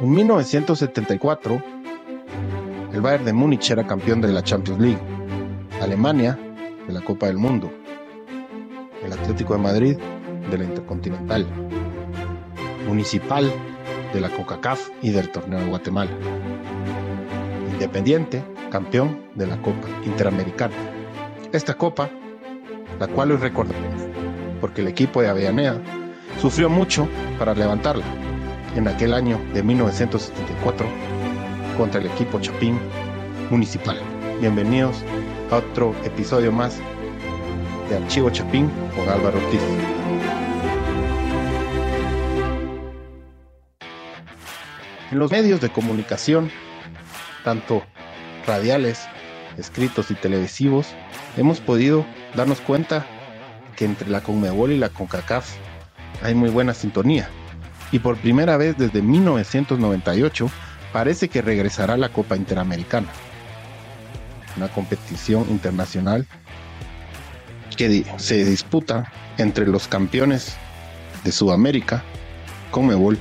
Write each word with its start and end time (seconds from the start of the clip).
En 0.00 0.10
1974, 0.10 1.62
el 2.92 3.00
Bayern 3.00 3.24
de 3.24 3.32
Múnich 3.32 3.70
era 3.70 3.86
campeón 3.86 4.20
de 4.20 4.32
la 4.32 4.42
Champions 4.42 4.80
League, 4.80 4.98
Alemania 5.80 6.36
de 6.84 6.92
la 6.92 7.00
Copa 7.00 7.26
del 7.26 7.36
Mundo, 7.36 7.70
el 9.04 9.12
Atlético 9.12 9.54
de 9.54 9.60
Madrid 9.60 9.96
de 10.50 10.58
la 10.58 10.64
Intercontinental, 10.64 11.46
Municipal 12.88 13.52
de 14.12 14.20
la 14.20 14.30
CONCACAF 14.30 14.90
y 15.00 15.10
del 15.10 15.30
Torneo 15.30 15.60
de 15.60 15.66
Guatemala, 15.66 16.10
Independiente 17.70 18.42
campeón 18.72 19.30
de 19.36 19.46
la 19.46 19.62
Copa 19.62 19.86
Interamericana. 20.04 20.74
Esta 21.52 21.74
copa, 21.74 22.10
la 22.98 23.06
cual 23.06 23.30
hoy 23.30 23.36
recordamos, 23.36 24.02
porque 24.60 24.80
el 24.80 24.88
equipo 24.88 25.22
de 25.22 25.28
Avellaneda 25.28 25.80
sufrió 26.40 26.68
mucho 26.68 27.06
para 27.38 27.54
levantarla 27.54 28.04
en 28.76 28.88
aquel 28.88 29.14
año 29.14 29.40
de 29.52 29.62
1974 29.62 30.86
contra 31.76 32.00
el 32.00 32.06
equipo 32.06 32.40
Chapín 32.40 32.78
Municipal. 33.50 33.98
Bienvenidos 34.40 34.96
a 35.50 35.56
otro 35.56 35.94
episodio 36.04 36.50
más 36.50 36.78
de 37.88 37.96
Archivo 37.96 38.30
Chapín 38.30 38.70
con 38.96 39.08
Álvaro 39.08 39.38
Ortiz. 39.38 39.60
En 45.12 45.18
los 45.18 45.30
medios 45.30 45.60
de 45.60 45.68
comunicación, 45.68 46.50
tanto 47.44 47.84
radiales, 48.46 49.06
escritos 49.56 50.10
y 50.10 50.14
televisivos, 50.14 50.88
hemos 51.36 51.60
podido 51.60 52.04
darnos 52.34 52.60
cuenta 52.60 53.06
que 53.76 53.84
entre 53.84 54.10
la 54.10 54.20
Conmebol 54.20 54.72
y 54.72 54.78
la 54.78 54.88
CONCACAF 54.88 55.54
hay 56.22 56.34
muy 56.34 56.50
buena 56.50 56.74
sintonía. 56.74 57.28
Y 57.94 58.00
por 58.00 58.16
primera 58.16 58.56
vez 58.56 58.76
desde 58.76 59.02
1998 59.02 60.50
parece 60.92 61.28
que 61.28 61.42
regresará 61.42 61.96
la 61.96 62.08
Copa 62.08 62.34
Interamericana, 62.34 63.06
una 64.56 64.66
competición 64.66 65.46
internacional 65.48 66.26
que 67.76 68.04
se 68.16 68.44
disputa 68.44 69.12
entre 69.38 69.68
los 69.68 69.86
campeones 69.86 70.56
de 71.22 71.30
Sudamérica, 71.30 72.02
Conmebol 72.72 73.16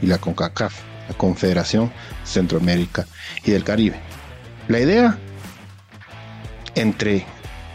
y 0.00 0.06
la 0.06 0.16
CONCACAF, 0.16 0.74
la 1.10 1.18
Confederación 1.18 1.92
Centroamérica 2.24 3.04
y 3.44 3.50
del 3.50 3.62
Caribe. 3.62 4.00
La 4.68 4.80
idea 4.80 5.18
entre 6.76 7.26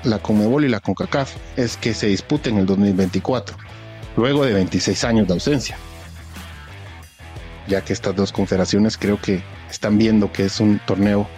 la 0.04 0.18
Conmebol 0.18 0.66
y 0.66 0.70
la 0.70 0.80
CONCACAF 0.80 1.32
es 1.58 1.78
que 1.78 1.94
se 1.94 2.08
dispute 2.08 2.50
en 2.50 2.58
el 2.58 2.66
2024, 2.66 3.56
luego 4.18 4.44
de 4.46 4.54
26 4.54 5.04
años 5.04 5.28
de 5.28 5.34
ausencia. 5.34 5.78
Ya 7.70 7.82
que 7.82 7.94
estas 7.94 8.14
dos 8.14 8.34
confederaciones 8.34 8.98
creo 8.98 9.22
que 9.22 9.42
están 9.70 9.98
viendo 9.98 10.34
que 10.34 10.44
es 10.46 10.60
un 10.60 10.80
torneo 10.86 11.30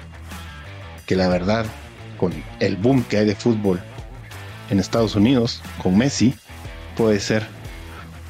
que 1.05 1.15
la 1.15 1.27
verdad, 1.27 1.67
con 2.17 2.33
el 2.59 2.75
boom 2.77 3.03
que 3.03 3.17
hay 3.17 3.25
de 3.25 3.35
fútbol 3.35 3.79
en 4.71 4.79
Estados 4.79 5.15
Unidos, 5.15 5.61
con 5.83 5.95
Messi, 5.95 6.33
puede 6.97 7.19
ser 7.19 7.45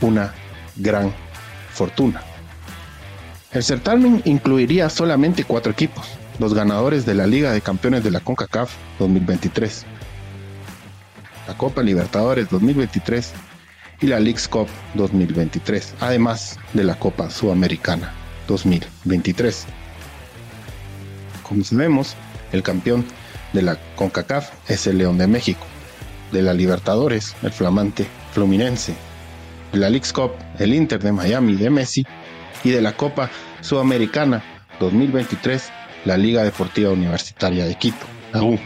una 0.02 0.34
gran 0.76 1.14
fortuna. 1.72 2.22
El 3.52 3.64
certamen 3.64 4.22
incluiría 4.26 4.90
solamente 4.90 5.46
cuatro 5.46 5.72
equipos, 5.72 6.08
los 6.40 6.54
ganadores 6.54 7.06
de 7.06 7.14
la 7.14 7.28
Liga 7.28 7.54
de 7.54 7.62
Campeones 7.62 8.04
de 8.04 8.12
la 8.12 8.20
CONCACAF 8.20 8.74
2023 9.00 9.86
la 11.48 11.58
Copa 11.58 11.82
Libertadores 11.82 12.50
2023 12.50 13.34
y 14.02 14.08
la 14.08 14.20
Leagues 14.20 14.48
Cup 14.48 14.68
2023, 14.96 15.96
además 16.00 16.60
de 16.74 16.84
la 16.84 16.96
Copa 16.98 17.30
Sudamericana 17.30 18.12
2023. 18.48 19.66
Como 21.44 21.64
sabemos, 21.64 22.16
el 22.52 22.64
campeón 22.64 23.06
de 23.54 23.62
la 23.62 23.78
CONCACAF 23.96 24.50
es 24.70 24.88
el 24.88 24.98
León 24.98 25.18
de 25.18 25.28
México, 25.28 25.66
de 26.32 26.42
la 26.42 26.54
Libertadores, 26.54 27.36
el 27.44 27.52
flamante 27.52 28.08
Fluminense, 28.34 28.96
de 29.72 29.80
la 29.80 29.90
Leagues 29.90 30.14
Cup, 30.14 30.32
el 30.58 30.74
Inter 30.74 31.02
de 31.02 31.12
Miami 31.12 31.56
de 31.56 31.70
Messi, 31.70 32.06
y 32.64 32.70
de 32.72 32.82
la 32.82 32.96
Copa 32.96 33.30
Sudamericana 33.62 34.44
2023, 34.80 35.70
la 36.06 36.18
Liga 36.18 36.44
Deportiva 36.44 36.92
Universitaria 36.92 37.66
de 37.66 37.76
Quito, 37.76 38.06
la 38.34 38.44
U 38.44 38.60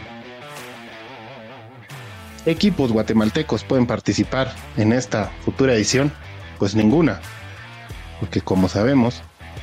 equipos 2.46 2.92
guatemaltecos 2.92 3.64
pueden 3.64 3.86
participar 3.86 4.54
en 4.76 4.92
esta 4.92 5.30
futura 5.44 5.74
edición? 5.74 6.12
Pues 6.58 6.74
ninguna, 6.74 7.20
porque 8.20 8.40
como 8.40 8.68
sabemos, 8.68 9.22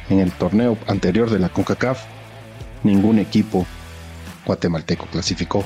en 0.10 0.20
el 0.20 0.32
torneo 0.32 0.78
anterior 0.88 1.30
de 1.30 1.40
la 1.40 1.50
CONCACAF, 1.50 2.04
ningún 2.84 3.18
equipo 3.20 3.66
guatemalteco 4.46 5.08
clasificó. 5.08 5.66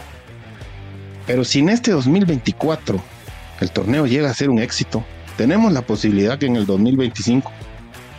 Pero 1.25 1.43
si 1.43 1.59
en 1.59 1.69
este 1.69 1.91
2024 1.91 3.01
el 3.59 3.71
torneo 3.71 4.05
llega 4.05 4.29
a 4.29 4.33
ser 4.33 4.49
un 4.49 4.59
éxito, 4.59 5.03
tenemos 5.35 5.73
la 5.73 5.81
posibilidad 5.81 6.37
que 6.37 6.45
en 6.45 6.55
el 6.55 6.65
2025 6.65 7.51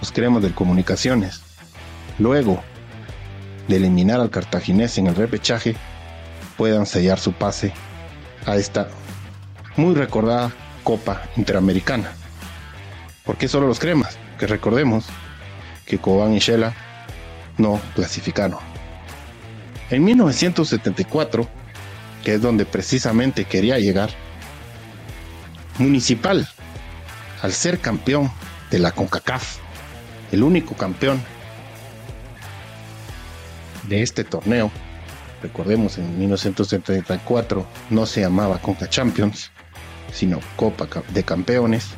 los 0.00 0.12
creemos 0.12 0.42
del 0.42 0.54
Comunicaciones, 0.54 1.40
luego 2.18 2.60
de 3.68 3.76
eliminar 3.76 4.20
al 4.20 4.30
cartaginés 4.30 4.98
en 4.98 5.06
el 5.06 5.14
repechaje, 5.14 5.76
puedan 6.56 6.86
sellar 6.86 7.18
su 7.18 7.32
pase 7.32 7.72
a 8.48 8.56
esta 8.56 8.88
muy 9.76 9.94
recordada 9.94 10.52
Copa 10.82 11.22
Interamericana. 11.36 12.12
¿Por 13.24 13.36
qué 13.36 13.46
solo 13.46 13.66
los 13.66 13.78
cremas? 13.78 14.18
Que 14.38 14.46
recordemos 14.46 15.04
que 15.84 15.98
Cobán 15.98 16.32
y 16.32 16.38
Shela 16.38 16.74
no 17.58 17.78
clasificaron. 17.94 18.58
En 19.90 20.02
1974, 20.02 21.46
que 22.24 22.34
es 22.34 22.42
donde 22.42 22.64
precisamente 22.64 23.44
quería 23.44 23.78
llegar, 23.78 24.10
Municipal, 25.78 26.48
al 27.40 27.52
ser 27.52 27.78
campeón 27.78 28.32
de 28.70 28.80
la 28.80 28.90
CONCACAF, 28.92 29.58
el 30.32 30.42
único 30.42 30.74
campeón 30.74 31.22
de 33.84 34.02
este 34.02 34.24
torneo, 34.24 34.72
recordemos 35.42 35.98
en 35.98 36.18
1974 36.18 37.66
no 37.90 38.06
se 38.06 38.20
llamaba 38.20 38.58
Conca 38.58 38.88
Champions, 38.88 39.50
sino 40.12 40.40
Copa 40.56 40.88
de 41.10 41.22
Campeones, 41.22 41.88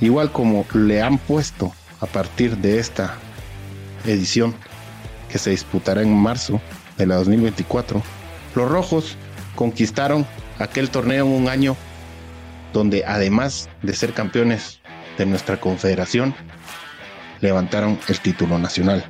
igual 0.00 0.32
como 0.32 0.66
le 0.74 1.02
han 1.02 1.18
puesto 1.18 1.72
a 2.00 2.06
partir 2.06 2.56
de 2.58 2.78
esta 2.78 3.14
edición 4.04 4.54
que 5.30 5.38
se 5.38 5.50
disputará 5.50 6.02
en 6.02 6.14
marzo 6.14 6.60
de 6.98 7.06
la 7.06 7.16
2024, 7.16 8.02
los 8.54 8.68
rojos 8.68 9.16
conquistaron 9.54 10.26
aquel 10.58 10.90
torneo 10.90 11.26
en 11.26 11.32
un 11.32 11.48
año 11.48 11.76
donde 12.72 13.04
además 13.06 13.68
de 13.82 13.94
ser 13.94 14.12
campeones 14.12 14.80
de 15.16 15.26
nuestra 15.26 15.60
confederación, 15.60 16.34
levantaron 17.40 17.98
el 18.08 18.20
título 18.20 18.58
nacional. 18.58 19.04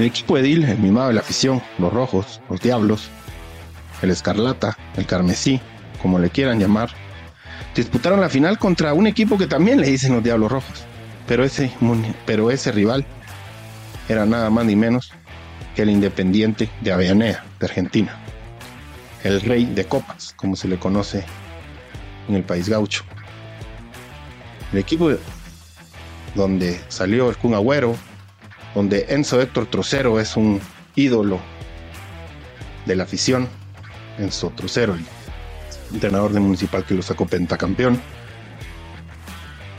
El 0.00 0.06
equipo 0.06 0.38
Edil, 0.38 0.64
el 0.64 0.78
mimado 0.78 1.08
de 1.08 1.12
la 1.12 1.20
afición, 1.20 1.60
los 1.76 1.92
rojos, 1.92 2.40
los 2.48 2.58
diablos, 2.62 3.10
el 4.00 4.08
escarlata, 4.08 4.78
el 4.96 5.04
carmesí, 5.04 5.60
como 6.00 6.18
le 6.18 6.30
quieran 6.30 6.58
llamar, 6.58 6.88
disputaron 7.74 8.18
la 8.22 8.30
final 8.30 8.58
contra 8.58 8.94
un 8.94 9.06
equipo 9.06 9.36
que 9.36 9.46
también 9.46 9.78
le 9.78 9.88
dicen 9.88 10.14
los 10.14 10.24
diablos 10.24 10.52
rojos. 10.52 10.86
Pero 11.28 11.44
ese, 11.44 11.70
pero 12.24 12.50
ese 12.50 12.72
rival 12.72 13.04
era 14.08 14.24
nada 14.24 14.48
más 14.48 14.64
ni 14.64 14.74
menos 14.74 15.12
que 15.76 15.82
el 15.82 15.90
Independiente 15.90 16.70
de 16.80 16.92
Avellaneda, 16.92 17.44
de 17.58 17.66
Argentina. 17.66 18.16
El 19.22 19.42
rey 19.42 19.66
de 19.66 19.84
copas, 19.84 20.32
como 20.34 20.56
se 20.56 20.66
le 20.66 20.78
conoce 20.78 21.26
en 22.26 22.36
el 22.36 22.42
país 22.42 22.70
gaucho. 22.70 23.04
El 24.72 24.78
equipo 24.78 25.10
donde 26.34 26.80
salió 26.88 27.28
el 27.28 27.36
Kun 27.36 27.52
Agüero, 27.52 27.94
donde 28.74 29.06
Enzo 29.08 29.40
Héctor 29.40 29.66
Trocero 29.66 30.20
es 30.20 30.36
un 30.36 30.60
ídolo 30.94 31.40
de 32.86 32.96
la 32.96 33.04
afición. 33.04 33.48
Enzo 34.18 34.50
Trocero, 34.50 34.94
el 34.94 35.04
entrenador 35.94 36.32
de 36.32 36.40
Municipal 36.40 36.84
que 36.84 36.94
lo 36.94 37.02
sacó 37.02 37.26
pentacampeón. 37.26 38.00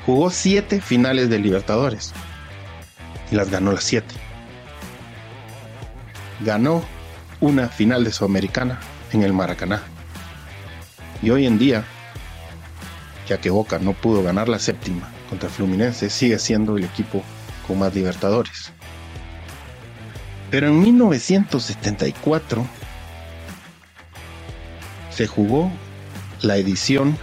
Jugó 0.06 0.30
siete 0.30 0.82
finales 0.82 1.30
de 1.30 1.40
Libertadores 1.40 2.14
y 3.32 3.36
las 3.36 3.50
ganó 3.50 3.72
las 3.72 3.84
siete. 3.84 4.16
Ganó 6.44 6.84
una 7.40 7.70
final 7.70 8.04
de 8.04 8.12
Sudamericana 8.12 8.80
en 9.14 9.24
el 9.24 9.34
Maracaná. 9.34 9.82
Y 11.22 11.30
hoy 11.30 11.46
en 11.46 11.60
día, 11.60 11.84
ya 13.28 13.40
que 13.40 13.52
Boca 13.52 13.78
no 13.78 13.94
pudo 13.94 14.24
ganar 14.24 14.50
la 14.50 14.58
séptima 14.58 15.10
contra 15.30 15.50
Fluminense, 15.50 16.10
sigue 16.10 16.40
siendo 16.40 16.78
el 16.78 16.84
equipo 16.84 17.24
con 17.68 17.80
más 17.80 17.94
Libertadores. 17.94 18.72
Pero 20.52 20.68
en 20.68 20.82
1974 20.82 22.68
se 25.10 25.26
jugó 25.26 25.72
la 26.42 26.58
edición 26.58 27.18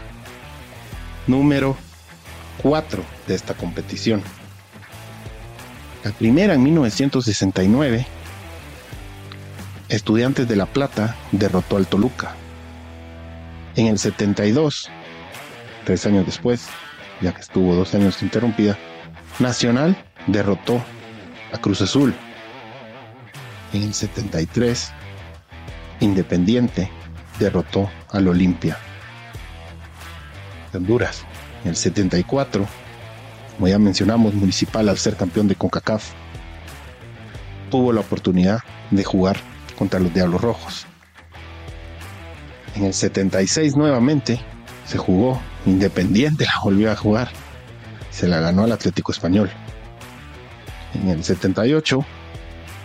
número 1.27 1.77
4 2.63 3.05
de 3.27 3.35
esta 3.35 3.55
competición. 3.55 4.23
La 6.05 6.13
primera 6.13 6.55
en 6.55 6.63
1969, 6.63 8.07
Estudiantes 9.91 10.49
de 10.49 10.57
La 10.57 10.67
Plata 10.67 11.17
derrotó 11.33 11.77
al 11.77 11.87
Toluca. 11.87 12.35
En 13.77 13.87
el 13.87 13.99
72, 13.99 14.91
tres 15.85 16.07
años 16.07 16.25
después, 16.25 16.67
ya 17.21 17.33
que 17.33 17.41
estuvo 17.41 17.75
dos 17.75 17.95
años 17.95 18.23
interrumpida, 18.23 18.79
Nacional 19.39 20.03
derrotó 20.27 20.83
a 21.53 21.59
Cruz 21.59 21.83
Azul. 21.83 22.15
En 23.73 23.83
el 23.83 23.95
73, 23.95 24.93
Independiente 26.01 26.91
derrotó 27.39 27.91
al 28.11 28.29
Olimpia 28.29 28.79
de 30.73 30.79
Honduras. 30.79 31.25
En 31.65 31.71
el 31.71 31.77
74, 31.77 32.67
como 33.57 33.69
ya 33.69 33.79
mencionamos, 33.79 34.33
Municipal 34.35 34.89
al 34.89 34.97
ser 34.97 35.17
campeón 35.17 35.49
de 35.49 35.55
CONCACAF, 35.55 36.13
tuvo 37.71 37.93
la 37.93 38.01
oportunidad 38.01 38.61
de 38.91 39.05
jugar 39.05 39.37
contra 39.77 40.01
los 40.01 40.15
Diablos 40.15 40.41
Rojos. 40.41 40.87
En 42.75 42.85
el 42.85 42.95
76 42.95 43.77
nuevamente 43.77 44.41
se 44.87 44.97
jugó, 44.99 45.41
Independiente 45.67 46.47
la 46.47 46.61
volvió 46.63 46.91
a 46.91 46.97
jugar, 46.97 47.29
se 48.11 48.29
la 48.29 48.41
ganó 48.41 48.65
al 48.65 48.73
Atlético 48.73 49.13
Español. 49.13 49.51
En 50.95 51.11
el 51.11 51.23
78 51.23 52.05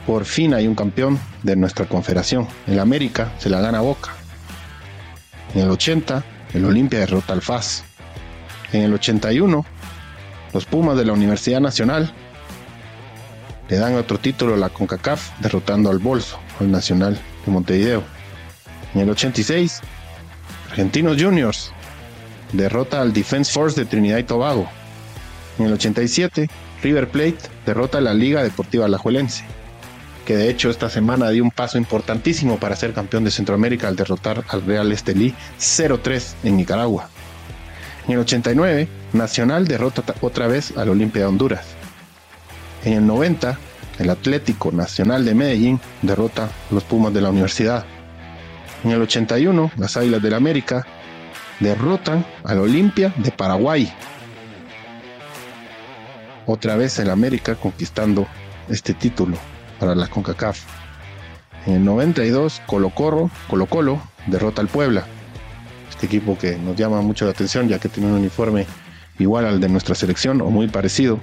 por 0.06 0.26
fin 0.26 0.54
hay 0.54 0.68
un 0.68 0.76
campeón 0.76 1.20
de 1.44 1.56
nuestra 1.56 1.86
confederación. 1.86 2.48
El 2.68 2.80
América 2.80 3.32
se 3.38 3.50
la 3.50 3.62
gana 3.62 3.82
Boca. 3.82 4.12
En 5.56 5.62
el 5.62 5.70
80, 5.70 6.24
el 6.54 6.66
Olimpia 6.66 7.00
derrota 7.00 7.34
al 7.34 7.42
FAS. 7.42 7.84
En 8.74 8.82
el 8.82 8.94
81, 8.94 9.66
los 10.54 10.66
Pumas 10.66 10.98
de 10.98 11.06
la 11.06 11.14
Universidad 11.14 11.62
Nacional 11.62 12.12
le 13.70 13.78
dan 13.78 13.96
otro 13.96 14.20
título 14.20 14.56
a 14.56 14.58
la 14.58 14.70
CONCACAF 14.70 15.40
derrotando 15.40 15.90
al 15.90 16.00
Bolso, 16.00 16.38
al 16.60 16.70
Nacional 16.70 17.18
de 17.46 17.52
Montevideo. 17.52 18.04
En 18.94 19.02
el 19.02 19.10
86, 19.10 19.82
Argentinos 20.70 21.22
Juniors 21.22 21.72
derrota 22.52 23.02
al 23.02 23.14
Defense 23.14 23.52
Force 23.52 23.80
de 23.80 23.86
Trinidad 23.86 24.18
y 24.18 24.24
Tobago. 24.24 24.68
En 25.58 25.68
el 25.68 25.74
87, 25.74 26.50
River 26.82 27.10
Plate 27.10 27.38
derrota 27.66 28.00
a 28.00 28.02
la 28.02 28.14
Liga 28.14 28.44
Deportiva 28.44 28.86
Alajuelense 28.86 29.46
que 30.26 30.38
de 30.38 30.50
hecho 30.50 30.70
esta 30.70 30.90
semana 30.90 31.30
dio 31.30 31.44
un 31.44 31.52
paso 31.52 31.78
importantísimo 31.78 32.58
para 32.58 32.76
ser 32.76 32.94
campeón 32.94 33.24
de 33.24 33.32
Centroamérica 33.32 33.88
al 33.88 33.96
derrotar 33.96 34.44
al 34.48 34.66
Real 34.66 34.92
Estelí 34.92 35.34
0-3 35.60 36.34
en 36.44 36.58
Nicaragua. 36.58 37.10
En 38.08 38.14
el 38.14 38.20
89, 38.20 38.88
Nacional 39.14 39.68
derrota 39.68 40.04
otra 40.22 40.48
vez 40.48 40.76
al 40.78 40.90
Olimpia 40.90 41.22
de 41.22 41.28
Honduras. 41.28 41.66
En 42.84 42.94
el 42.94 43.06
90, 43.06 43.58
el 44.00 44.10
Atlético 44.10 44.72
Nacional 44.72 45.24
de 45.24 45.36
Medellín 45.36 45.80
derrota 46.02 46.46
a 46.46 46.74
los 46.74 46.84
Pumas 46.84 47.14
de 47.14 47.22
la 47.22 47.30
Universidad. 47.30 47.86
En 48.84 48.92
el 48.92 49.02
81, 49.02 49.72
las 49.78 49.96
Águilas 49.98 50.22
del 50.22 50.34
América 50.34 50.86
derrotan 51.60 52.26
al 52.44 52.60
Olimpia 52.60 53.14
de 53.18 53.32
Paraguay. 53.32 53.94
Otra 56.46 56.76
vez 56.76 57.00
el 57.00 57.10
América 57.10 57.56
conquistando 57.56 58.28
este 58.68 58.94
título 58.94 59.38
para 59.84 59.96
la 59.96 60.08
CONCACAF. 60.08 60.62
En 61.66 61.74
el 61.74 61.84
92, 61.84 62.62
Colo 62.66 62.92
Colo, 62.92 63.30
Colo 63.50 63.66
Colo 63.66 64.02
derrota 64.28 64.62
al 64.62 64.70
Puebla. 64.70 65.04
Este 65.90 66.06
equipo 66.06 66.38
que 66.38 66.56
nos 66.56 66.78
llama 66.78 67.02
mucho 67.02 67.26
la 67.26 67.32
atención 67.32 67.68
ya 67.68 67.80
que 67.80 67.90
tiene 67.90 68.08
un 68.10 68.16
uniforme 68.16 68.66
igual 69.20 69.46
al 69.46 69.60
de 69.60 69.68
nuestra 69.68 69.94
selección 69.94 70.40
o 70.40 70.50
muy 70.50 70.70
parecido. 70.70 71.20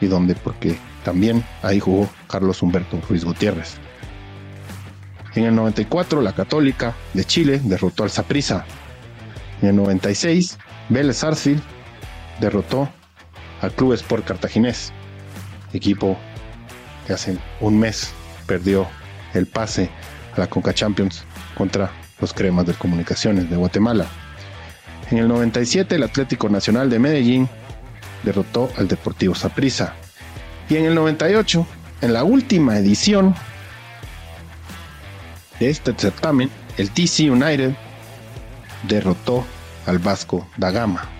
Y 0.00 0.06
donde, 0.06 0.34
porque 0.34 0.78
también 1.04 1.44
ahí 1.62 1.78
jugó 1.78 2.08
Carlos 2.26 2.62
Humberto 2.62 2.98
Ruiz 3.06 3.22
Gutiérrez. 3.22 3.74
En 5.34 5.44
el 5.44 5.54
94, 5.54 6.22
la 6.22 6.32
Católica 6.32 6.94
de 7.12 7.26
Chile 7.26 7.60
derrotó 7.62 8.04
al 8.04 8.10
Saprissa. 8.10 8.64
En 9.60 9.68
el 9.68 9.76
96, 9.76 10.56
Vélez 10.88 11.18
Sarsfield 11.18 11.62
derrotó 12.40 12.88
al 13.60 13.72
Club 13.72 13.92
Sport 13.92 14.24
Cartaginés, 14.24 14.90
equipo 15.74 16.16
que 17.06 17.12
hace 17.12 17.38
un 17.60 17.78
mes 17.78 18.12
perdió 18.46 18.86
el 19.34 19.46
pase 19.46 19.90
a 20.36 20.40
la 20.40 20.46
Conca 20.46 20.72
Champions 20.72 21.24
contra 21.56 21.90
los 22.20 22.32
Cremas 22.32 22.66
de 22.66 22.74
Comunicaciones 22.74 23.50
de 23.50 23.56
Guatemala. 23.56 24.06
En 25.10 25.18
el 25.18 25.28
97 25.28 25.96
el 25.96 26.02
Atlético 26.02 26.48
Nacional 26.48 26.88
de 26.90 26.98
Medellín 26.98 27.48
derrotó 28.22 28.70
al 28.78 28.88
Deportivo 28.88 29.34
Saprissa. 29.34 29.94
Y 30.68 30.76
en 30.76 30.86
el 30.86 30.94
98, 30.94 31.66
en 32.00 32.12
la 32.12 32.24
última 32.24 32.78
edición 32.78 33.34
de 35.60 35.70
este 35.70 35.94
certamen, 35.96 36.50
el 36.78 36.90
TC 36.90 37.30
United 37.30 37.74
derrotó 38.88 39.44
al 39.86 39.98
Vasco 39.98 40.48
da 40.56 40.70
Gama. 40.70 41.13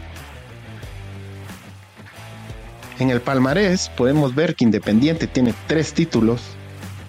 En 3.00 3.10
el 3.10 3.20
palmarés 3.20 3.88
podemos 3.96 4.36
ver 4.36 4.54
que 4.54 4.64
Independiente 4.64 5.26
tiene 5.26 5.52
tres 5.66 5.94
títulos, 5.94 6.40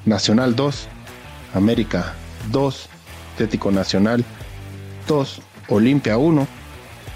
Nacional 0.06 0.56
2, 0.56 0.88
América 1.54 2.16
2, 2.52 2.90
Atlético 3.34 3.72
Nacional 3.72 4.26
2, 5.08 5.42
Olimpia 5.68 6.18
1, 6.18 6.48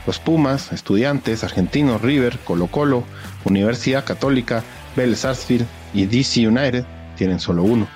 los 0.06 0.20
Pumas, 0.20 0.72
Estudiantes, 0.72 1.44
Argentinos, 1.44 2.02
River, 2.04 2.38
Colo 2.46 2.68
Colo, 2.68 3.04
Universidad 3.44 4.06
Católica, 4.06 4.64
Bell 4.96 5.16
Sarsfield 5.16 5.66
y 5.96 6.06
DC 6.06 6.48
United 6.48 6.86
tienen 7.18 7.40
solo 7.40 7.64
uno. 7.64 7.88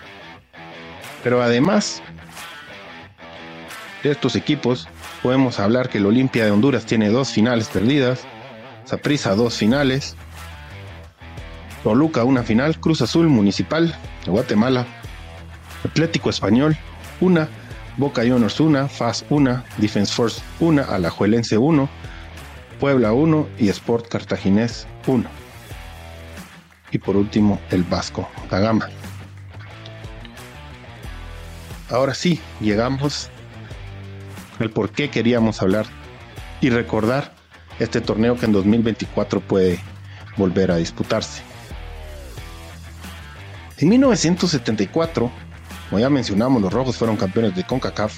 Pero 1.23 1.43
además 1.43 2.01
de 4.01 4.11
estos 4.11 4.35
equipos, 4.35 4.87
podemos 5.21 5.59
hablar 5.59 5.89
que 5.89 5.99
el 5.99 6.07
Olimpia 6.07 6.45
de 6.45 6.51
Honduras 6.51 6.85
tiene 6.85 7.09
dos 7.09 7.29
finales 7.29 7.67
perdidas, 7.67 8.21
Saprissa 8.85 9.35
dos 9.35 9.55
finales, 9.55 10.15
Toluca 11.83 12.23
una 12.23 12.43
final, 12.43 12.79
Cruz 12.79 13.01
Azul 13.01 13.27
Municipal 13.27 13.93
de 14.25 14.31
Guatemala, 14.31 14.87
Atlético 15.83 16.29
Español 16.29 16.77
una, 17.19 17.49
Boca 17.97 18.21
Juniors 18.21 18.59
una, 18.61 18.87
FAS 18.87 19.25
una, 19.29 19.65
Defense 19.77 20.13
Force 20.13 20.41
una, 20.61 20.83
Alajuelense 20.83 21.57
uno, 21.57 21.89
Puebla 22.79 23.11
uno 23.11 23.47
y 23.59 23.67
Sport 23.69 24.07
Cartaginés 24.07 24.87
uno. 25.07 25.29
Y 26.91 26.99
por 26.99 27.17
último 27.17 27.59
el 27.69 27.83
Vasco 27.83 28.29
da 28.49 28.59
Gama. 28.59 28.87
Ahora 31.89 32.13
sí, 32.13 32.39
llegamos 32.61 33.29
al 34.59 34.69
por 34.69 34.89
qué 34.89 35.09
queríamos 35.09 35.61
hablar 35.61 35.85
y 36.61 36.69
recordar 36.69 37.33
este 37.79 37.99
torneo 37.99 38.37
que 38.37 38.45
en 38.45 38.53
2024 38.53 39.41
puede 39.41 39.79
volver 40.37 40.71
a 40.71 40.77
disputarse. 40.77 41.52
En 43.83 43.89
1974, 43.89 45.29
como 45.89 45.99
ya 45.99 46.09
mencionamos, 46.09 46.61
los 46.61 46.71
Rojos 46.71 46.95
fueron 46.95 47.17
campeones 47.17 47.53
de 47.53 47.65
CONCACAF, 47.65 48.17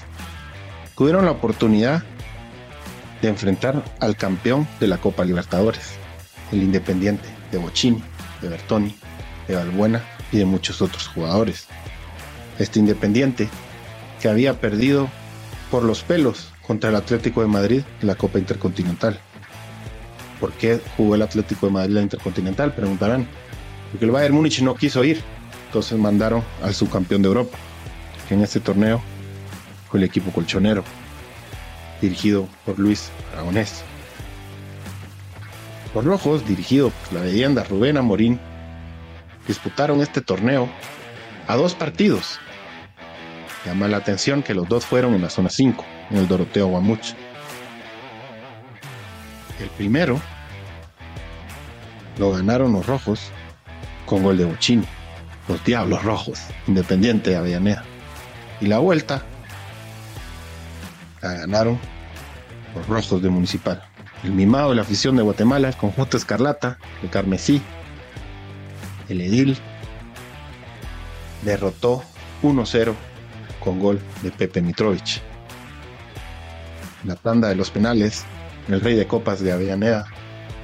tuvieron 0.95 1.25
la 1.25 1.31
oportunidad 1.31 2.03
de 3.19 3.29
enfrentar 3.29 3.83
al 3.99 4.15
campeón 4.15 4.67
de 4.79 4.85
la 4.85 4.99
Copa 4.99 5.25
Libertadores, 5.25 5.95
el 6.51 6.61
Independiente 6.61 7.27
de 7.51 7.57
Bochini, 7.57 8.03
de 8.43 8.49
Bertoni, 8.49 8.95
de 9.47 9.55
Balbuena 9.55 10.03
y 10.31 10.37
de 10.37 10.45
muchos 10.45 10.83
otros 10.83 11.07
jugadores. 11.07 11.65
Este 12.59 12.77
Independiente 12.77 13.49
que 14.21 14.29
había 14.29 14.61
perdido 14.61 15.09
por 15.71 15.81
los 15.81 16.03
pelos 16.03 16.53
contra 16.61 16.91
el 16.91 16.95
Atlético 16.95 17.41
de 17.41 17.47
Madrid 17.47 17.81
en 18.01 18.07
la 18.07 18.13
Copa 18.13 18.37
Intercontinental. 18.37 19.19
¿Por 20.39 20.51
qué 20.51 20.79
jugó 20.95 21.15
el 21.15 21.23
Atlético 21.23 21.65
de 21.65 21.71
Madrid 21.71 21.95
la 21.95 22.01
Intercontinental? 22.03 22.71
Preguntarán. 22.75 23.27
Porque 23.89 24.05
el 24.05 24.11
Bayern 24.11 24.35
Múnich 24.35 24.61
no 24.61 24.75
quiso 24.75 25.03
ir. 25.03 25.23
Entonces 25.75 25.99
mandaron 25.99 26.41
al 26.63 26.73
subcampeón 26.73 27.21
de 27.21 27.27
Europa, 27.27 27.57
que 28.29 28.33
en 28.33 28.41
este 28.41 28.61
torneo 28.61 29.01
fue 29.89 29.99
el 29.99 30.05
equipo 30.05 30.31
colchonero, 30.31 30.85
dirigido 31.99 32.47
por 32.65 32.79
Luis 32.79 33.11
Aragonés. 33.33 33.83
Los 35.93 36.05
rojos, 36.05 36.47
dirigido 36.47 36.91
por 36.91 37.19
la 37.19 37.25
leyenda 37.25 37.65
Rubén 37.65 37.97
Amorín, 37.97 38.39
disputaron 39.49 39.99
este 39.99 40.21
torneo 40.21 40.69
a 41.45 41.57
dos 41.57 41.75
partidos. 41.75 42.39
Llama 43.65 43.89
la 43.89 43.97
atención 43.97 44.43
que 44.43 44.53
los 44.53 44.69
dos 44.69 44.85
fueron 44.85 45.13
en 45.13 45.23
la 45.23 45.29
zona 45.29 45.49
5, 45.49 45.83
en 46.09 46.17
el 46.19 46.27
Doroteo 46.29 46.67
Guamuch. 46.67 47.15
El 49.59 49.67
primero 49.71 50.21
lo 52.17 52.31
ganaron 52.31 52.71
los 52.71 52.87
rojos 52.87 53.29
con 54.05 54.23
gol 54.23 54.37
de 54.37 54.45
Bochini 54.45 54.87
los 55.47 55.63
Diablos 55.63 56.03
Rojos, 56.03 56.39
Independiente 56.67 57.31
de 57.31 57.35
Avellaneda. 57.37 57.83
Y 58.61 58.67
la 58.67 58.79
vuelta 58.79 59.23
la 61.21 61.33
ganaron 61.33 61.79
los 62.75 62.87
Rojos 62.87 63.21
de 63.21 63.29
Municipal. 63.29 63.83
El 64.23 64.31
mimado 64.31 64.69
de 64.69 64.75
la 64.75 64.81
afición 64.81 65.15
de 65.15 65.23
Guatemala, 65.23 65.67
el 65.67 65.75
conjunto 65.75 66.17
Escarlata, 66.17 66.77
el 67.03 67.09
Carmesí, 67.09 67.61
el 69.09 69.21
Edil 69.21 69.57
derrotó 71.43 72.03
1-0 72.41 72.93
con 73.59 73.79
gol 73.79 73.99
de 74.23 74.31
Pepe 74.31 74.61
Mitrovic. 74.61 75.21
La 77.03 77.15
tanda 77.15 77.49
de 77.49 77.55
los 77.55 77.69
penales, 77.69 78.25
el 78.67 78.81
rey 78.81 78.95
de 78.95 79.05
copas 79.05 79.41
de 79.41 79.51
Avellaneda 79.51 80.05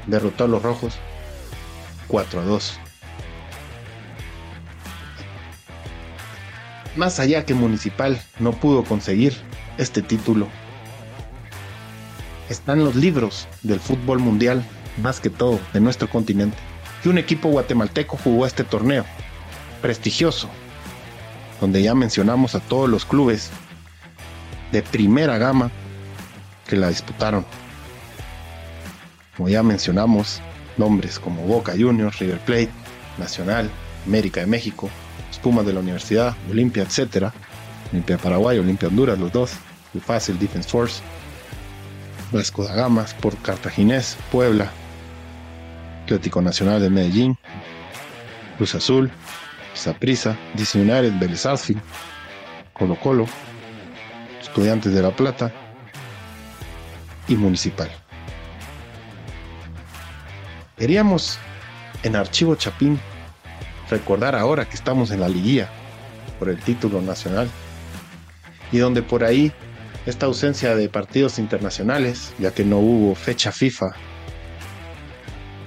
derrotó 0.08 0.46
a 0.46 0.48
los 0.48 0.64
rojos 0.64 0.96
4-2. 2.08 2.74
Más 6.95 7.19
allá 7.19 7.45
que 7.45 7.53
Municipal 7.53 8.21
no 8.39 8.51
pudo 8.51 8.83
conseguir 8.83 9.33
este 9.77 10.01
título, 10.01 10.48
están 12.50 12.83
los 12.83 12.95
libros 12.95 13.48
del 13.63 13.79
fútbol 13.79 14.19
mundial, 14.19 14.63
más 15.01 15.21
que 15.21 15.29
todo 15.29 15.60
de 15.71 15.79
nuestro 15.79 16.10
continente, 16.10 16.57
que 17.01 17.07
un 17.07 17.17
equipo 17.17 17.48
guatemalteco 17.48 18.17
jugó 18.17 18.45
este 18.45 18.65
torneo, 18.65 19.05
prestigioso, 19.81 20.50
donde 21.62 21.81
ya 21.81 21.95
mencionamos 21.95 22.55
a 22.55 22.60
todos 22.60 22.89
los 22.89 23.05
clubes 23.05 23.51
de 24.74 24.81
primera 24.81 25.38
gama 25.38 25.71
que 26.67 26.75
la 26.75 26.89
disputaron. 26.89 27.45
Como 29.38 29.48
ya 29.48 29.63
mencionamos, 29.63 30.41
nombres 30.75 31.19
como 31.19 31.43
Boca 31.43 31.71
Juniors, 31.71 32.19
River 32.19 32.39
Plate, 32.39 32.69
Nacional, 33.17 33.69
América 34.05 34.41
de 34.41 34.48
México, 34.48 34.89
Pumas 35.40 35.66
de 35.66 35.74
la 35.74 35.80
Universidad, 35.80 36.36
Olimpia, 36.50 36.84
etc. 36.84 37.32
Olimpia 37.92 38.18
Paraguay, 38.18 38.60
Olimpia 38.60 38.88
Honduras, 38.88 39.20
los 39.20 39.32
dos, 39.32 39.54
el 39.94 40.02
Fácil, 40.02 40.40
Defense 40.40 40.70
Force, 40.70 41.02
Vasco 42.32 42.64
da 42.64 42.76
Gama, 42.76 43.06
por 43.22 43.36
Cartaginés, 43.38 44.18
Puebla, 44.32 44.72
Atlético 46.04 46.42
Nacional 46.42 46.82
de 46.82 46.90
Medellín, 46.90 47.38
Cruz 48.58 48.76
Azul, 48.76 49.12
Saprissa, 49.74 50.38
DC 50.56 50.80
United, 50.80 51.14
Vélez 51.20 51.46
Colo 52.74 52.96
Colo, 52.96 53.26
Estudiantes 54.42 54.94
de 54.94 55.02
La 55.02 55.12
Plata 55.12 55.52
y 57.28 57.36
Municipal. 57.36 57.90
Queríamos 60.78 61.38
en 62.04 62.16
Archivo 62.16 62.56
Chapín 62.56 63.00
recordar 63.91 64.36
ahora 64.36 64.67
que 64.67 64.75
estamos 64.75 65.12
en 65.12 65.19
la 65.19 65.29
liguilla 65.29 65.69
por 66.39 66.50
el 66.50 66.57
título 66.57 67.01
nacional 67.01 67.48
y 68.71 68.79
donde 68.79 69.03
por 69.03 69.24
ahí 69.24 69.51
esta 70.07 70.25
ausencia 70.25 70.75
de 70.75 70.89
partidos 70.89 71.38
internacionales, 71.38 72.33
ya 72.39 72.51
que 72.51 72.65
no 72.65 72.79
hubo 72.79 73.13
fecha 73.13 73.51
FIFA 73.51 73.93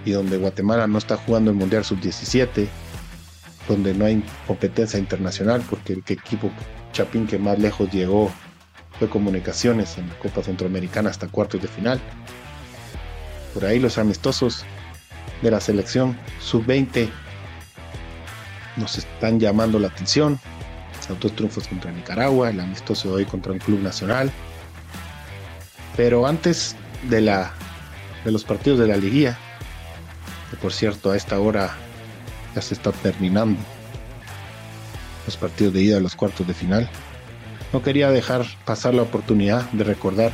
y 0.05 0.11
donde 0.11 0.39
Guatemala 0.39 0.87
no 0.89 0.99
está 0.99 1.17
jugando 1.17 1.51
el 1.51 1.57
Mundial 1.57 1.85
Sub-17, 1.85 2.67
donde 3.69 3.95
no 3.95 4.07
hay 4.07 4.25
competencia 4.47 4.99
internacional 4.99 5.63
porque 5.71 5.93
el 5.93 6.03
equipo 6.07 6.51
Chapín 6.93 7.27
que 7.27 7.39
más 7.39 7.59
lejos 7.59 7.91
llegó 7.93 8.31
fue 8.99 9.09
Comunicaciones 9.09 9.99
en 9.99 10.09
la 10.09 10.19
Copa 10.19 10.43
Centroamericana 10.43 11.11
hasta 11.11 11.29
cuartos 11.29 11.63
de 11.63 11.69
final. 11.69 12.01
Por 13.53 13.65
ahí 13.65 13.79
los 13.79 13.99
amistosos 13.99 14.65
de 15.43 15.51
la 15.51 15.61
selección 15.61 16.17
sub-20 16.41 17.09
nos 18.77 18.99
están 18.99 19.41
llamando 19.41 19.79
la 19.79 19.89
atención. 19.89 20.39
Dos 21.21 21.37
triunfos 21.37 21.69
contra 21.69 21.93
Nicaragua, 21.93 22.49
el 22.49 22.61
amistoso 22.61 23.09
de 23.09 23.15
hoy 23.17 23.25
contra 23.27 23.53
un 23.53 23.59
club 23.59 23.81
nacional. 23.81 24.31
Pero 25.97 26.27
antes 26.27 26.77
de, 27.11 27.21
la, 27.21 27.53
de 28.25 28.33
los 28.33 28.45
partidos 28.45 28.79
de 28.79 28.89
la 28.89 28.97
liguilla, 28.97 29.39
que 30.51 30.57
por 30.57 30.73
cierto 30.73 31.11
a 31.11 31.17
esta 31.17 31.39
hora 31.39 31.75
ya 32.55 32.63
se 32.63 32.75
está 32.75 32.91
terminando 32.93 33.61
los 35.27 35.37
partidos 35.37 35.75
de 35.75 35.83
ida 35.83 35.99
a 35.99 36.01
los 36.01 36.17
cuartos 36.17 36.47
de 36.47 36.55
final, 36.55 36.89
no 37.73 37.83
quería 37.83 38.11
dejar 38.11 38.47
pasar 38.65 38.95
la 38.95 39.03
oportunidad 39.03 39.69
de 39.73 39.85
recordar 39.85 40.33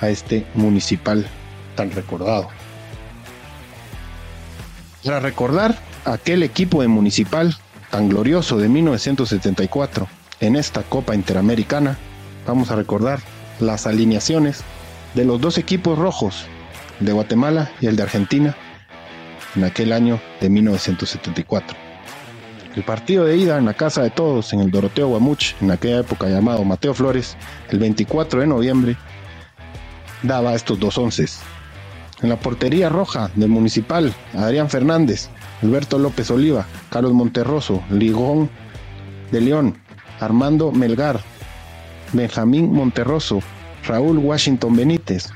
a 0.00 0.08
este 0.08 0.46
municipal 0.54 1.26
tan 1.74 1.90
recordado. 1.90 2.48
Para 5.04 5.20
recordar 5.20 5.78
aquel 6.06 6.42
equipo 6.42 6.82
de 6.82 6.88
Municipal 6.88 7.56
tan 7.90 8.08
glorioso 8.08 8.56
de 8.58 8.68
1974 8.68 10.08
en 10.40 10.56
esta 10.56 10.82
Copa 10.82 11.14
Interamericana, 11.14 11.98
vamos 12.46 12.70
a 12.70 12.76
recordar 12.76 13.20
las 13.60 13.86
alineaciones 13.86 14.62
de 15.14 15.24
los 15.24 15.40
dos 15.40 15.58
equipos 15.58 15.98
rojos, 15.98 16.46
de 17.00 17.12
Guatemala 17.12 17.70
y 17.80 17.86
el 17.86 17.96
de 17.96 18.02
Argentina, 18.04 18.56
en 19.54 19.64
aquel 19.64 19.92
año 19.92 20.20
de 20.40 20.48
1974. 20.48 21.76
El 22.74 22.84
partido 22.84 23.24
de 23.24 23.36
ida 23.36 23.56
en 23.56 23.64
la 23.64 23.74
casa 23.74 24.02
de 24.02 24.10
todos, 24.10 24.52
en 24.52 24.60
el 24.60 24.70
Doroteo 24.70 25.08
Guamuch, 25.08 25.54
en 25.62 25.70
aquella 25.70 26.00
época 26.00 26.28
llamado 26.28 26.62
Mateo 26.64 26.92
Flores, 26.92 27.36
el 27.70 27.78
24 27.78 28.40
de 28.40 28.46
noviembre, 28.46 28.96
daba 30.22 30.54
estos 30.54 30.78
dos 30.78 30.98
onces. 30.98 31.40
En 32.20 32.28
la 32.28 32.36
portería 32.36 32.88
roja 32.88 33.30
del 33.34 33.48
Municipal, 33.48 34.14
Adrián 34.34 34.68
Fernández, 34.68 35.30
Alberto 35.62 35.98
López 35.98 36.30
Oliva, 36.30 36.66
Carlos 36.90 37.12
Monterroso, 37.12 37.82
Ligón 37.90 38.50
de 39.30 39.40
León, 39.40 39.78
Armando 40.20 40.72
Melgar, 40.72 41.20
Benjamín 42.12 42.72
Monterroso, 42.72 43.40
Raúl 43.86 44.18
Washington 44.18 44.76
Benítez, 44.76 45.30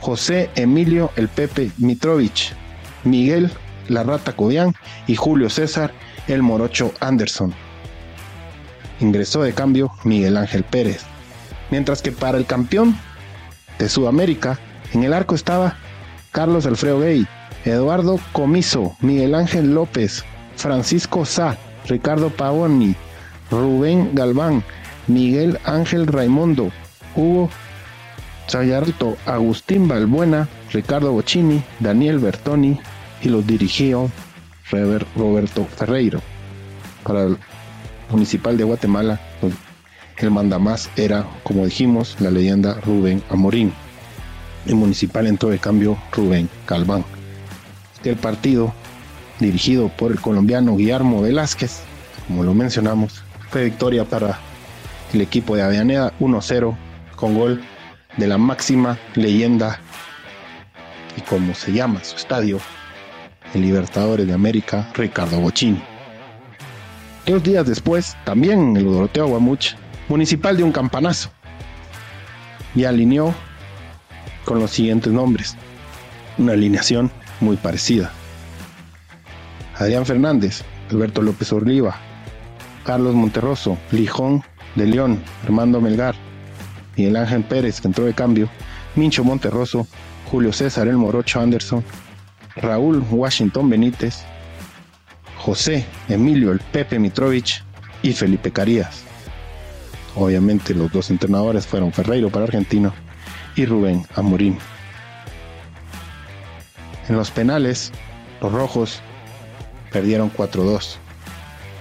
José 0.00 0.50
Emilio 0.54 1.10
El 1.16 1.28
Pepe 1.28 1.70
Mitrovich, 1.78 2.52
Miguel 3.04 3.50
La 3.88 4.02
Rata 4.02 4.34
Codián 4.34 4.74
y 5.06 5.16
Julio 5.16 5.50
César 5.50 5.92
El 6.28 6.42
Morocho 6.42 6.92
Anderson. 7.00 7.52
Ingresó 9.00 9.42
de 9.42 9.52
cambio 9.52 9.90
Miguel 10.04 10.36
Ángel 10.36 10.64
Pérez. 10.64 11.02
Mientras 11.70 12.02
que 12.02 12.12
para 12.12 12.38
el 12.38 12.46
campeón 12.46 12.96
de 13.78 13.88
Sudamérica, 13.88 14.58
en 14.92 15.04
el 15.04 15.12
arco 15.12 15.34
estaba 15.34 15.76
Carlos 16.32 16.66
Alfredo 16.66 17.00
Gay, 17.00 17.26
Eduardo 17.66 18.20
Comiso, 18.30 18.96
Miguel 19.00 19.34
Ángel 19.34 19.74
López, 19.74 20.24
Francisco 20.54 21.24
Sá, 21.24 21.58
Ricardo 21.88 22.30
Pavoni, 22.30 22.94
Rubén 23.50 24.10
Galván, 24.14 24.62
Miguel 25.08 25.58
Ángel 25.64 26.06
Raimundo, 26.06 26.70
Hugo 27.16 27.50
Sayarto, 28.46 29.16
Agustín 29.26 29.88
Balbuena, 29.88 30.48
Ricardo 30.72 31.10
Bocini, 31.10 31.60
Daniel 31.80 32.20
Bertoni 32.20 32.78
y 33.20 33.28
los 33.30 33.44
dirigió 33.44 34.12
Roberto 35.16 35.64
Ferreiro. 35.64 36.22
Para 37.02 37.24
el 37.24 37.36
municipal 38.10 38.56
de 38.56 38.62
Guatemala, 38.62 39.20
pues, 39.40 39.54
el 40.18 40.30
mandamás 40.30 40.88
era, 40.96 41.26
como 41.42 41.64
dijimos, 41.64 42.16
la 42.20 42.30
leyenda 42.30 42.74
Rubén 42.74 43.24
Amorín. 43.28 43.72
El 44.66 44.76
municipal 44.76 45.26
entró 45.26 45.48
de 45.48 45.58
cambio 45.58 45.98
Rubén 46.12 46.48
Galván 46.68 47.15
el 48.04 48.16
partido, 48.16 48.72
dirigido 49.40 49.88
por 49.88 50.12
el 50.12 50.20
colombiano 50.20 50.76
Guillermo 50.76 51.22
Velázquez, 51.22 51.82
como 52.26 52.42
lo 52.42 52.54
mencionamos, 52.54 53.22
fue 53.50 53.64
victoria 53.64 54.04
para 54.04 54.38
el 55.12 55.20
equipo 55.20 55.56
de 55.56 55.62
Avellaneda 55.62 56.12
1-0 56.20 56.76
con 57.14 57.34
gol 57.34 57.62
de 58.16 58.26
la 58.26 58.38
máxima 58.38 58.98
leyenda 59.14 59.80
y 61.16 61.20
como 61.22 61.54
se 61.54 61.72
llama 61.72 62.02
su 62.04 62.16
estadio, 62.16 62.58
el 63.54 63.62
Libertadores 63.62 64.26
de 64.26 64.32
América, 64.32 64.90
Ricardo 64.94 65.40
Bochini. 65.40 65.82
Dos 67.26 67.42
días 67.42 67.66
después, 67.66 68.16
también 68.24 68.70
en 68.70 68.76
el 68.76 68.84
Doroteo 68.84 69.26
Guamuch, 69.26 69.74
Municipal 70.08 70.56
de 70.56 70.62
un 70.62 70.70
campanazo 70.70 71.30
y 72.76 72.84
alineó 72.84 73.34
con 74.44 74.60
los 74.60 74.70
siguientes 74.70 75.12
nombres. 75.12 75.56
Una 76.38 76.52
alineación 76.52 77.10
muy 77.40 77.56
parecida. 77.56 78.10
Adrián 79.78 80.06
Fernández, 80.06 80.62
Alberto 80.90 81.22
López 81.22 81.52
Oliva, 81.52 81.96
Carlos 82.84 83.14
Monterroso, 83.14 83.76
Lijón 83.92 84.42
de 84.74 84.86
León, 84.86 85.22
Armando 85.44 85.80
Melgar, 85.80 86.14
Miguel 86.96 87.16
Ángel 87.16 87.44
Pérez, 87.44 87.80
que 87.80 87.88
entró 87.88 88.04
de 88.04 88.14
cambio, 88.14 88.48
Mincho 88.94 89.24
Monterroso, 89.24 89.86
Julio 90.30 90.52
César 90.52 90.88
El 90.88 90.96
Morocho 90.96 91.40
Anderson, 91.40 91.84
Raúl 92.56 93.04
Washington 93.10 93.68
Benítez, 93.68 94.24
José 95.38 95.84
Emilio 96.08 96.52
El 96.52 96.60
Pepe 96.60 96.98
Mitrovich 96.98 97.62
y 98.02 98.12
Felipe 98.12 98.50
Carías. 98.50 99.04
Obviamente 100.14 100.74
los 100.74 100.90
dos 100.90 101.10
entrenadores 101.10 101.66
fueron 101.66 101.92
Ferreiro 101.92 102.30
para 102.30 102.46
Argentino 102.46 102.94
y 103.54 103.66
Rubén 103.66 104.06
Amorín 104.14 104.58
en 107.08 107.16
los 107.16 107.30
penales, 107.30 107.92
los 108.40 108.52
rojos 108.52 109.00
perdieron 109.92 110.32
4-2. 110.32 110.96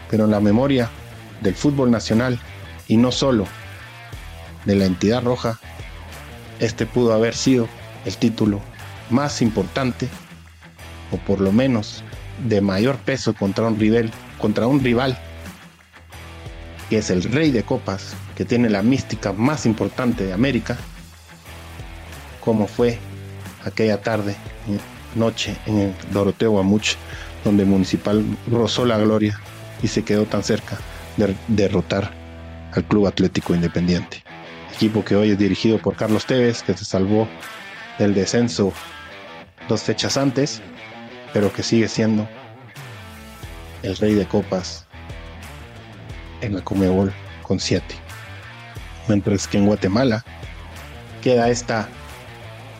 Pero 0.09 0.25
en 0.25 0.31
la 0.31 0.39
memoria 0.39 0.89
del 1.41 1.55
fútbol 1.55 1.91
nacional, 1.91 2.39
y 2.87 2.97
no 2.97 3.11
solo 3.11 3.45
de 4.65 4.75
la 4.75 4.85
entidad 4.85 5.23
roja, 5.23 5.59
este 6.59 6.85
pudo 6.85 7.13
haber 7.13 7.35
sido 7.35 7.67
el 8.05 8.15
título 8.17 8.61
más 9.09 9.41
importante, 9.41 10.07
o 11.11 11.17
por 11.17 11.41
lo 11.41 11.51
menos 11.51 12.03
de 12.47 12.61
mayor 12.61 12.97
peso 12.97 13.33
contra 13.33 13.67
un 13.67 13.79
rival, 13.79 15.17
que 16.89 16.99
es 16.99 17.09
el 17.09 17.23
rey 17.23 17.51
de 17.51 17.63
copas, 17.63 18.13
que 18.35 18.45
tiene 18.45 18.69
la 18.69 18.83
mística 18.83 19.33
más 19.33 19.65
importante 19.65 20.25
de 20.25 20.33
América, 20.33 20.77
como 22.43 22.67
fue 22.67 22.99
aquella 23.63 24.01
tarde, 24.01 24.35
noche 25.15 25.55
en 25.65 25.79
el 25.79 25.93
Doroteo 26.11 26.51
Guamuch, 26.51 26.95
donde 27.43 27.65
Municipal 27.65 28.23
rozó 28.49 28.85
la 28.85 28.97
gloria 28.97 29.39
y 29.81 29.87
se 29.87 30.03
quedó 30.03 30.25
tan 30.25 30.43
cerca 30.43 30.77
de 31.17 31.35
derrotar 31.47 32.11
al 32.73 32.83
Club 32.85 33.07
Atlético 33.07 33.55
Independiente. 33.55 34.23
Equipo 34.73 35.03
que 35.05 35.15
hoy 35.15 35.31
es 35.31 35.37
dirigido 35.37 35.77
por 35.77 35.95
Carlos 35.95 36.25
Tevez, 36.25 36.61
que 36.63 36.75
se 36.75 36.85
salvó 36.85 37.27
del 37.97 38.13
descenso 38.13 38.73
dos 39.69 39.81
fechas 39.81 40.17
antes, 40.17 40.61
pero 41.33 41.51
que 41.51 41.63
sigue 41.63 41.87
siendo 41.87 42.27
el 43.83 43.95
rey 43.97 44.13
de 44.13 44.25
copas 44.25 44.85
en 46.41 46.55
la 46.55 46.61
Comebol 46.61 47.13
con 47.43 47.59
siete. 47.59 47.95
Mientras 49.07 49.47
que 49.47 49.57
en 49.57 49.67
Guatemala 49.67 50.25
queda 51.21 51.49
esta 51.49 51.87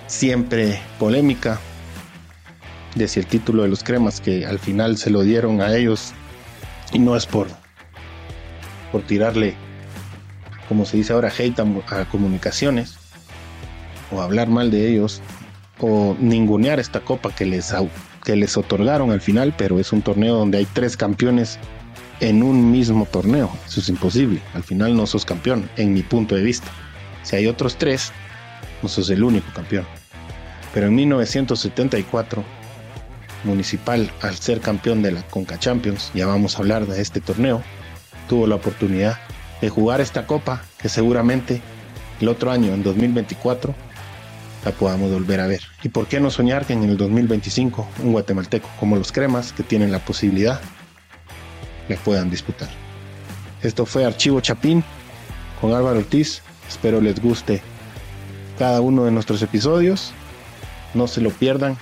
siempre 0.08 0.80
polémica 1.00 1.60
de 2.96 3.08
si 3.08 3.20
el 3.20 3.28
título 3.28 3.64
de 3.64 3.70
los 3.70 3.84
cremas 3.84 4.22
que 4.22 4.46
al 4.46 4.60
final 4.60 4.98
se 4.98 5.10
lo 5.10 5.22
dieron 5.22 5.62
a 5.62 5.76
ellos 5.76 6.14
y 6.92 7.00
no 7.00 7.16
es 7.16 7.26
por 7.26 7.48
por 8.92 9.02
tirarle 9.04 9.56
como 10.68 10.86
se 10.86 10.98
dice 10.98 11.14
ahora 11.14 11.32
hate 11.38 11.60
a, 11.60 12.06
comunicaciones 12.06 12.98
o 14.12 14.22
hablar 14.22 14.48
mal 14.48 14.72
de 14.72 14.90
ellos 14.90 15.22
o 15.80 16.16
ningunear 16.20 16.80
esta 16.80 17.02
copa 17.02 17.36
que 17.36 17.46
les 17.46 17.74
que 18.24 18.36
les 18.36 18.58
otorgaron 18.58 19.12
al 19.12 19.22
final 19.22 19.54
pero 19.58 19.80
es 19.80 19.92
un 19.92 20.02
torneo 20.02 20.36
donde 20.36 20.60
hay 20.60 20.66
tres 20.66 20.96
campeones 20.98 21.60
en 22.20 22.44
un 22.44 22.72
mismo 22.72 23.06
torneo. 23.06 23.50
Eso 23.68 23.80
es 23.80 23.90
imposible. 23.90 24.42
Al 24.54 24.64
final 24.64 24.96
no 24.96 25.06
sos 25.06 25.26
campeón 25.26 25.70
en 25.78 25.94
mi 25.94 26.04
punto 26.04 26.36
de 26.36 26.44
vista. 26.44 26.68
Si 27.24 27.36
hay 27.36 27.48
otros 27.48 27.78
tres 27.78 28.12
no 28.82 28.90
sos 28.90 29.10
el 29.10 29.24
único 29.24 29.52
campeón. 29.54 29.86
Pero 30.74 30.88
en 30.88 30.96
1974, 30.96 32.44
Municipal, 33.46 34.12
al 34.22 34.36
ser 34.36 34.60
campeón 34.60 35.02
de 35.02 35.12
la 35.12 35.22
Conca 35.28 35.58
Champions, 35.58 36.12
ya 36.14 36.28
vamos 36.28 36.56
a 36.56 36.60
hablar 36.60 36.86
de 36.86 37.02
este 37.02 37.22
torneo, 37.22 37.64
tuvo 38.28 38.48
la 38.48 38.56
oportunidad 38.56 39.20
de 39.62 39.70
jugar 39.70 40.02
esta 40.02 40.28
copa 40.28 40.64
que 40.82 40.90
seguramente 40.90 41.62
el 42.20 42.28
otro 42.28 42.52
año, 42.52 42.74
en 42.74 42.84
2024, 42.84 43.74
la 44.66 44.72
podamos 44.72 45.12
volver 45.12 45.40
a 45.40 45.48
ver. 45.48 45.62
¿Y 45.84 45.90
por 45.90 46.08
qué 46.08 46.20
no 46.20 46.32
soñar 46.32 46.66
que 46.66 46.74
en 46.74 46.84
el 46.84 46.98
2025 46.98 47.88
un 48.04 48.12
guatemalteco 48.12 48.70
como 48.80 48.96
los 48.96 49.12
Cremas, 49.12 49.54
que 49.54 49.64
tienen 49.64 49.92
la 49.92 50.00
posibilidad, 50.00 50.60
le 51.88 51.98
puedan 51.98 52.30
disputar? 52.30 52.70
Esto 53.62 53.86
fue 53.86 54.06
Archivo 54.06 54.42
Chapín 54.42 54.84
con 55.62 55.74
Álvaro 55.74 56.00
Ortiz. 56.00 56.42
Espero 56.68 57.00
les 57.00 57.22
guste 57.22 57.62
cada 58.58 58.82
uno 58.82 59.06
de 59.06 59.12
nuestros 59.12 59.42
episodios. 59.42 60.14
No 60.94 61.08
se 61.08 61.22
lo 61.22 61.30
pierdan 61.30 61.78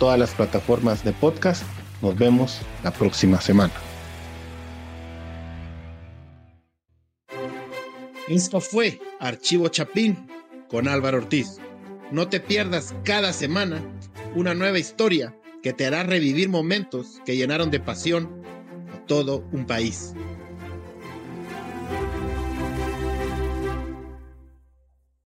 todas 0.00 0.18
las 0.18 0.30
plataformas 0.34 1.04
de 1.04 1.12
podcast. 1.12 1.62
Nos 2.02 2.16
vemos 2.16 2.58
la 2.82 2.90
próxima 2.90 3.40
semana. 3.40 3.72
Esto 8.26 8.60
fue 8.60 8.98
Archivo 9.20 9.68
Chapín 9.68 10.26
con 10.68 10.88
Álvaro 10.88 11.18
Ortiz. 11.18 11.58
No 12.10 12.28
te 12.28 12.40
pierdas 12.40 12.94
cada 13.04 13.32
semana 13.32 13.82
una 14.34 14.54
nueva 14.54 14.78
historia 14.78 15.36
que 15.62 15.74
te 15.74 15.86
hará 15.86 16.02
revivir 16.02 16.48
momentos 16.48 17.20
que 17.26 17.36
llenaron 17.36 17.70
de 17.70 17.80
pasión 17.80 18.42
a 18.94 19.06
todo 19.06 19.44
un 19.52 19.66
país. 19.66 20.14